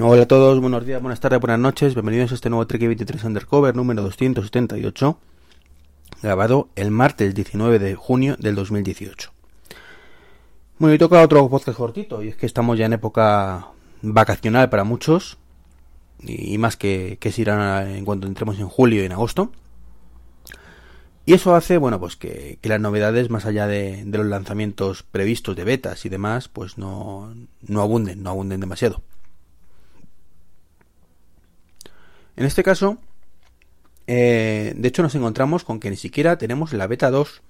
[0.00, 3.22] Hola a todos, buenos días, buenas tardes, buenas noches, bienvenidos a este nuevo Trek 23
[3.22, 5.18] Undercover número 278,
[6.20, 9.30] grabado el martes 19 de junio del 2018.
[10.80, 13.68] Bueno, y toca otro podcast cortito, y es que estamos ya en época
[14.02, 15.38] vacacional para muchos,
[16.18, 19.52] y, más que, que se irán en cuanto entremos en julio y en agosto.
[21.24, 25.54] Y eso hace, bueno, pues que, las novedades, más allá de, de, los lanzamientos previstos
[25.54, 27.32] de betas y demás, pues no,
[27.62, 29.00] no abunden, no abunden demasiado.
[32.36, 32.98] En este caso,
[34.06, 37.42] eh, de hecho nos encontramos con que ni siquiera tenemos la beta 2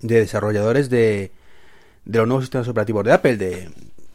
[0.00, 1.30] de desarrolladores de,
[2.04, 3.70] de los nuevos sistemas operativos de Apple, de,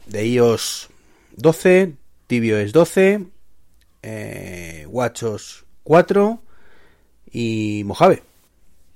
[0.06, 0.90] de iOS
[1.36, 1.94] 12,
[2.26, 3.26] tvOS 12,
[4.02, 6.42] eh, WatchOS 4
[7.30, 8.22] y Mojave.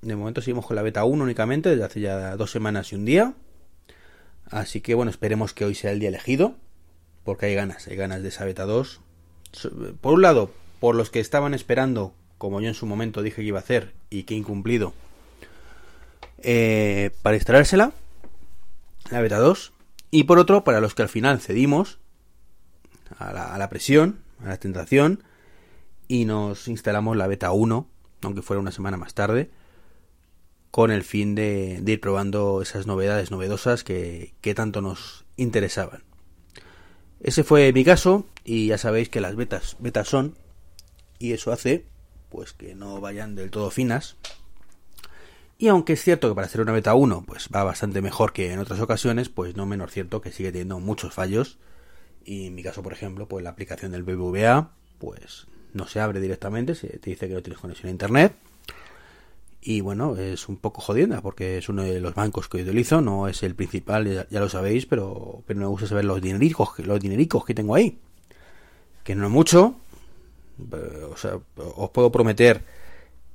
[0.02, 3.04] De momento seguimos con la beta 1 únicamente, desde hace ya dos semanas y un
[3.04, 3.34] día.
[4.50, 6.54] Así que bueno, esperemos que hoy sea el día elegido,
[7.24, 9.00] porque hay ganas, hay ganas de esa beta 2
[10.00, 10.50] por un lado,
[10.80, 13.92] por los que estaban esperando, como yo en su momento dije que iba a hacer
[14.08, 14.92] y que he incumplido,
[16.38, 17.92] eh, para instalársela,
[19.10, 19.72] la beta 2,
[20.10, 21.98] y por otro, para los que al final cedimos
[23.18, 25.22] a la, presión, a la tentación,
[26.08, 27.86] y nos instalamos la beta 1,
[28.22, 29.50] aunque fuera una semana más tarde,
[30.70, 36.02] con el fin de, ir probando esas novedades novedosas que tanto nos interesaban.
[37.20, 40.34] Ese fue mi caso y ya sabéis que las betas betas son
[41.20, 41.86] y eso hace
[42.30, 44.16] pues que no vayan del todo finas.
[45.56, 48.52] Y aunque es cierto que para hacer una beta 1 pues va bastante mejor que
[48.52, 51.58] en otras ocasiones, pues no menos cierto que sigue teniendo muchos fallos.
[52.24, 56.18] Y en mi caso, por ejemplo, pues la aplicación del BBVA pues no se abre
[56.18, 58.34] directamente, se te dice que no tienes conexión a internet
[59.60, 63.28] y bueno, es un poco jodienda porque es uno de los bancos que utilizo, no
[63.28, 67.44] es el principal, ya, lo sabéis, pero, pero me gusta saber los dinericos, los dinericos
[67.44, 68.00] que tengo ahí.
[69.04, 69.76] Que no mucho,
[71.10, 72.62] o sea, os puedo prometer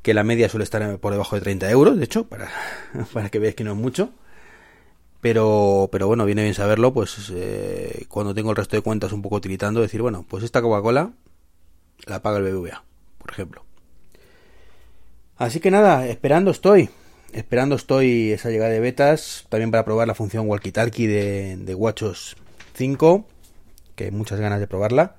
[0.01, 2.49] que la media suele estar por debajo de 30 euros, de hecho, para,
[3.13, 4.11] para que veáis que no es mucho.
[5.21, 9.23] Pero, pero bueno, viene bien saberlo, pues eh, cuando tengo el resto de cuentas un
[9.23, 11.13] poco utilizando, decir, bueno, pues esta Coca-Cola
[12.05, 12.83] la paga el BBVA,
[13.17, 13.65] por ejemplo.
[15.37, 16.89] Así que nada, esperando estoy.
[17.33, 19.45] Esperando estoy esa llegada de betas.
[19.49, 22.37] También para probar la función walkie talkie de, de WatchOS
[22.75, 23.25] 5.
[23.95, 25.15] Que hay muchas ganas de probarla.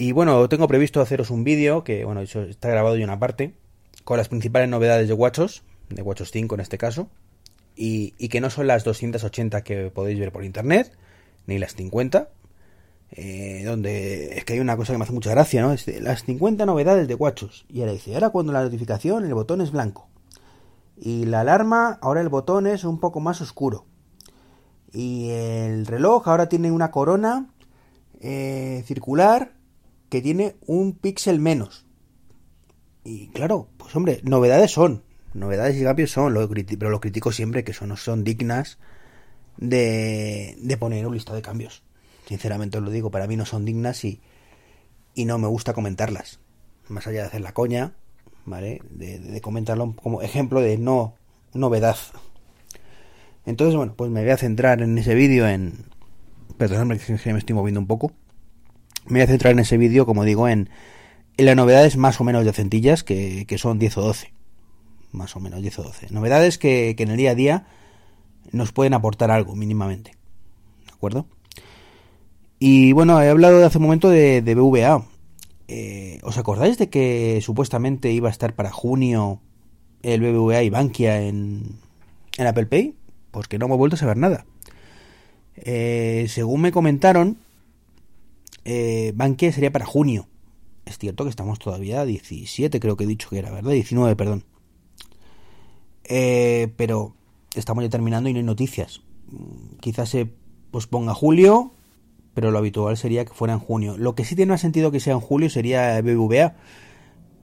[0.00, 1.84] Y bueno, tengo previsto haceros un vídeo.
[1.84, 3.52] Que bueno, está grabado y una parte.
[4.02, 5.62] Con las principales novedades de WatchOS.
[5.90, 7.10] De WatchOS 5 en este caso.
[7.76, 10.90] Y, que no son las 280 que podéis ver por internet.
[11.46, 12.30] Ni las 50
[13.12, 15.74] eh, donde es que hay una cosa que me hace mucha gracia, ¿no?
[16.00, 17.66] Las 50 novedades de Guachos.
[17.68, 20.08] Y ahora dice, ahora cuando la notificación el botón es blanco.
[20.96, 23.84] Y la alarma, ahora el botón es un poco más oscuro.
[24.92, 27.50] Y el reloj ahora tiene una corona
[28.20, 29.59] eh, circular
[30.10, 31.86] que tiene un píxel menos.
[33.04, 35.02] Y claro, pues hombre, novedades son.
[35.32, 38.78] Novedades y cambios son, lo pero lo critico siempre que son, son dignas
[39.56, 41.82] de, de poner un listado de cambios.
[42.26, 44.20] Sinceramente os lo digo, para mí no son dignas y,
[45.14, 46.40] y no me gusta comentarlas.
[46.88, 47.94] Más allá de hacer la coña,
[48.44, 48.82] ¿vale?
[48.90, 51.14] De, comentarlo como ejemplo de no
[51.54, 51.96] novedad.
[53.46, 55.86] Entonces, bueno, pues me voy a centrar en ese vídeo en...
[56.58, 58.12] Perdóname que me estoy moviendo un poco.
[59.06, 60.70] Me voy a centrar en ese vídeo, como digo, en,
[61.36, 64.32] en las novedades más o menos de centillas, que, que, son 10 o 12.
[65.12, 66.08] Más o menos 10 o 12.
[66.10, 67.66] Novedades que, que en el día a día
[68.52, 70.12] nos pueden aportar algo, mínimamente.
[70.86, 71.26] ¿De acuerdo?
[72.58, 75.04] Y bueno, he hablado de hace un momento de, de BVA.
[75.68, 79.40] Eh, ¿Os acordáis de que supuestamente iba a estar para junio
[80.02, 81.78] el BBVA y Bankia en,
[82.36, 82.94] en Apple Pay?
[83.30, 84.44] Pues que no hemos vuelto a saber nada.
[85.56, 87.38] Eh, según me comentaron,
[88.64, 90.28] eh, Bankia sería para junio.
[90.84, 93.72] Es cierto que estamos todavía a 17, creo que he dicho que era, ¿verdad?
[93.72, 94.44] 19, perdón.
[96.76, 97.14] pero
[97.54, 99.02] estamos ya terminando y no hay noticias.
[99.80, 100.28] Quizás se
[100.70, 101.72] posponga julio
[102.34, 103.96] pero lo habitual sería que fuera en junio.
[103.98, 106.56] Lo que sí tiene más sentido que sea en julio sería BBVA,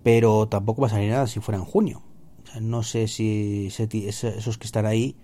[0.04, 2.02] pero tampoco va a salir nada si fuera en junio.
[2.62, 5.16] no sé si esos que están ahí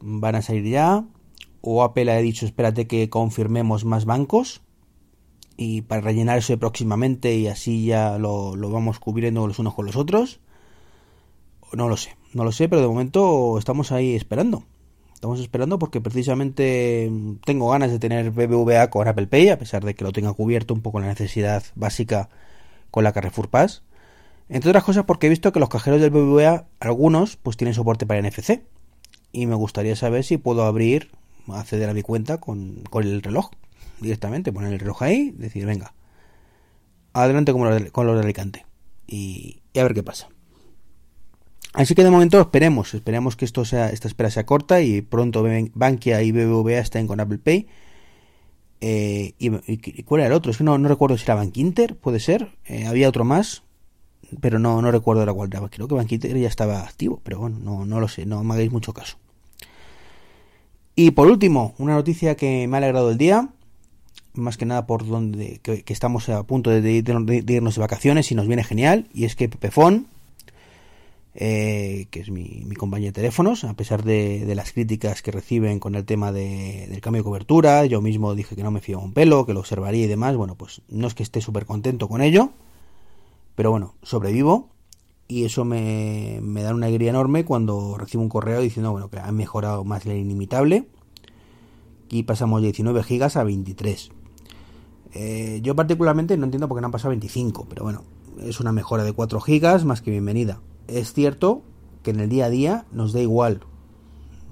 [0.00, 1.04] van a salir ya,
[1.60, 4.62] o Apple ha dicho espérate que confirmemos más bancos
[5.56, 9.86] y para rellenar eso próximamente y así ya lo, lo vamos cubriendo los unos con
[9.86, 10.40] los otros.
[11.72, 14.64] No lo sé, no lo sé, pero de momento estamos ahí esperando.
[15.22, 17.08] Estamos esperando porque precisamente
[17.44, 20.74] tengo ganas de tener BBVA con Apple Pay, a pesar de que lo tenga cubierto
[20.74, 22.28] un poco la necesidad básica
[22.90, 23.84] con la Carrefour Pass.
[24.48, 28.04] Entre otras cosas porque he visto que los cajeros del BBVA, algunos, pues tienen soporte
[28.04, 28.64] para NFC.
[29.30, 31.12] Y me gustaría saber si puedo abrir,
[31.48, 33.50] acceder a mi cuenta con, con el reloj.
[34.00, 35.94] Directamente, poner el reloj ahí, decir, venga,
[37.12, 38.66] adelante con los con los de Alicante
[39.06, 40.28] y, a ver qué pasa.
[41.74, 45.44] Así que de momento esperemos, esperemos que esto sea, esta espera sea corta y pronto
[45.74, 47.66] Bankia y BBVA estén con Apple Pay.
[48.82, 50.50] Eh, y, cuál era el otro?
[50.50, 52.50] Es que no, no recuerdo si era Bankinter, puede ser.
[52.66, 53.62] Eh, había otro más,
[54.40, 55.66] pero no, no recuerdo la cuál era.
[55.68, 58.70] Creo que Bankinter ya estaba activo, pero bueno, no, no lo sé, no me hagáis
[58.70, 59.16] mucho caso.
[60.94, 63.48] Y por último, una noticia que me ha alegrado el día,
[64.34, 68.46] más que nada por donde que, estamos a punto de, irnos de vacaciones y nos
[68.46, 70.06] viene genial, y es que Pepefon,
[71.34, 75.78] eh, que es mi, mi, compañía de teléfonos, a pesar de, las críticas que reciben
[75.78, 79.12] con el tema del cambio de cobertura, yo mismo dije que no me fío un
[79.12, 82.20] pelo, que lo observaría y demás, bueno, pues no es que esté súper contento con
[82.22, 82.50] ello,
[83.54, 84.72] pero bueno, sobrevivo
[85.28, 89.34] y eso me, da una alegría enorme cuando recibo un correo diciendo bueno que han
[89.34, 90.88] mejorado más la inimitable
[92.10, 94.10] y pasamos de 19 gigas a 23
[95.14, 98.04] eh, yo particularmente no entiendo por qué no han pasado a 25 pero bueno
[98.40, 101.62] es una mejora de 4 gigas más que bienvenida es cierto
[102.02, 103.60] que en el día a día nos da igual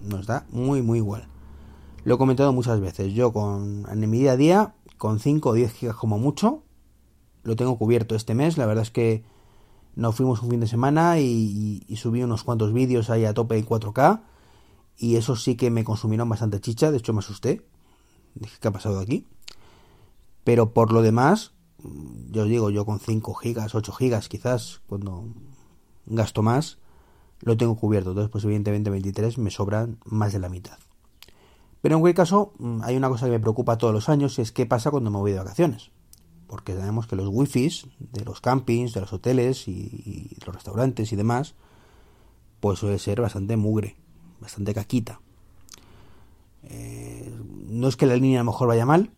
[0.02, 1.28] nos da muy muy igual
[2.04, 5.52] lo he comentado muchas veces yo con en mi día a día con 5 o
[5.54, 6.62] 10 gigas como mucho
[7.42, 9.24] lo tengo cubierto este mes la verdad es que
[9.96, 13.66] nos fuimos un fin de semana y, subí unos cuantos vídeos ahí a tope en
[13.66, 14.22] 4K
[14.96, 17.66] y eso sí que me consumieron bastante chicha, de hecho me asusté.
[18.34, 19.26] Dije, ¿qué ha pasado aquí?
[20.50, 21.52] Pero por lo demás,
[22.32, 25.28] yo os digo, yo con 5 gigas, 8 gigas quizás, cuando
[26.06, 26.78] gasto más,
[27.38, 28.10] lo tengo cubierto.
[28.10, 30.76] Entonces, pues evidentemente 23 me sobran más de la mitad.
[31.80, 32.52] Pero en cualquier caso,
[32.82, 35.18] hay una cosa que me preocupa todos los años y es qué pasa cuando me
[35.18, 35.92] voy de vacaciones
[36.48, 41.16] porque sabemos que los wifis de los campings, de los hoteles y, los restaurantes y
[41.16, 41.54] demás,
[42.58, 43.94] pues suele ser bastante mugre,
[44.40, 45.20] bastante caquita.
[46.64, 47.32] Eh,
[47.68, 49.12] no es que la línea a lo mejor vaya mal,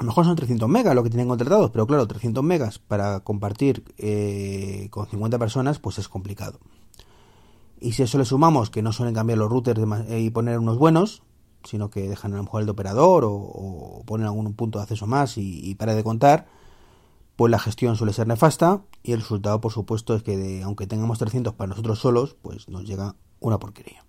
[0.00, 3.20] a lo mejor son 300 megas lo que tienen contratados, pero claro, 300 megas para
[3.20, 6.58] compartir eh, con 50 personas, pues es complicado.
[7.78, 11.22] Y si eso le sumamos que no suelen cambiar los routers y poner unos buenos,
[11.64, 15.06] sino que dejan a lo mejor el de operador o, ponen algún punto de acceso
[15.06, 16.46] más y, para de contar,
[17.36, 21.18] pues la gestión suele ser nefasta y el resultado, por supuesto, es que aunque tengamos
[21.18, 24.02] 300 para nosotros solos, pues nos llega una porquería.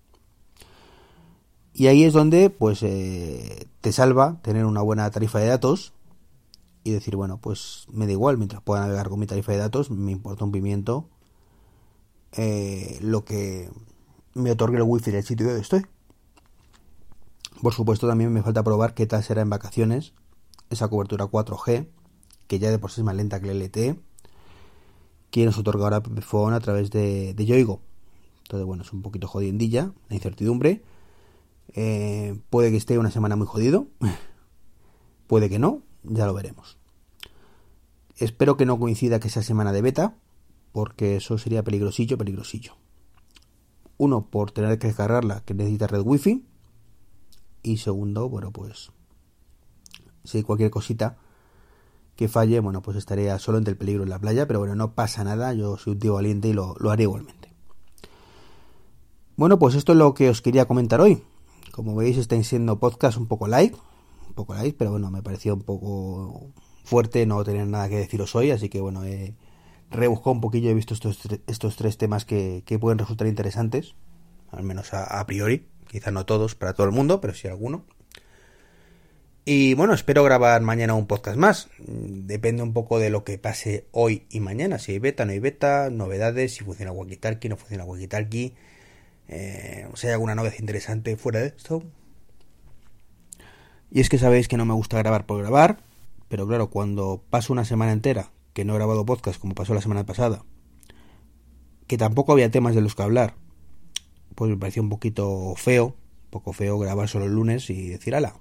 [1.74, 5.94] Y ahí es donde, pues, eh, te salva tener una buena tarifa de datos
[6.84, 9.90] y decir, bueno, pues me da igual, mientras pueda navegar con mi tarifa de datos,
[9.92, 11.08] me importa un pimiento
[12.34, 13.70] eh, lo que
[14.34, 15.86] me otorgue el wifi del sitio donde estoy.
[17.62, 20.14] Por supuesto, también me falta probar qué tal será en vacaciones
[20.70, 21.88] esa cobertura 4G,
[22.48, 24.00] que ya de por sí es más lenta que el LTE,
[25.30, 27.82] que nos otorga ahora a través de, de Yoigo.
[28.44, 30.82] Entonces, bueno, es un poquito jodiendilla, la incertidumbre.
[31.74, 33.88] Eh, puede que esté una semana muy jodido,
[35.28, 36.78] puede que no, ya lo veremos.
[38.18, 40.16] Espero que no coincida que sea semana de beta,
[40.72, 42.76] porque eso sería peligrosillo, peligrosillo.
[43.98, 46.46] Uno, por tener que descargarla, que necesita red wifi,
[47.64, 48.92] y segundo, bueno, pues
[50.24, 51.18] si hay cualquier cosita
[52.16, 54.94] que falle, bueno, pues estaría solo entre el peligro en la playa, pero bueno, no
[54.94, 57.54] pasa nada, yo soy un tío valiente y lo, lo haré igualmente.
[59.36, 61.24] Bueno, pues esto es lo que os quería comentar hoy.
[61.72, 63.76] Como veis, están siendo podcast un poco light,
[64.28, 66.52] un poco light, pero bueno, me pareció un poco
[66.84, 69.34] fuerte no tener nada que deciros hoy, así que bueno, he
[69.90, 73.96] rebuscado un poquillo, he visto estos, estos tres temas que, que pueden resultar interesantes,
[74.52, 75.68] al menos a priori.
[75.88, 77.84] Quizá no todos para todo el mundo, pero sí alguno.
[79.44, 81.68] Y bueno, espero grabar mañana un podcast más.
[81.80, 84.78] Depende un poco de lo que pase hoy y mañana.
[84.78, 88.54] Si hay beta, no hay beta, novedades, si funciona Walkie no funciona Walkie
[89.32, 91.84] eh, si hay alguna novedad interesante fuera de esto.
[93.90, 95.80] Y es que sabéis que no me gusta grabar por grabar,
[96.28, 99.82] pero claro, cuando paso una semana entera que no he grabado podcast como pasó la
[99.82, 100.44] semana pasada,
[101.88, 103.36] que tampoco había temas de los que hablar,
[104.36, 108.16] pues me pareció un poquito feo, un poco feo grabar solo el lunes y decir,
[108.16, 108.36] ala,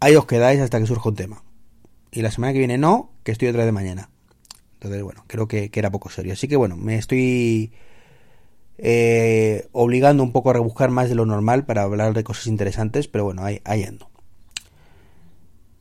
[0.00, 1.44] ahí os quedáis hasta que surja un tema.
[2.10, 4.10] Y la semana que viene no, que estoy otra de mañana.
[4.74, 6.34] Entonces, bueno, creo que, era poco serio.
[6.34, 7.72] Así que bueno, me estoy
[8.78, 13.08] eh, obligando un poco a rebuscar más de lo normal para hablar de cosas interesantes,
[13.08, 14.08] pero bueno, ahí, ahí ando.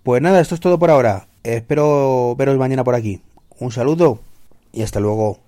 [0.03, 1.27] Pues nada, esto es todo por ahora.
[1.43, 3.21] Espero veros mañana por aquí.
[3.59, 4.19] Un saludo
[4.71, 5.39] y hasta luego.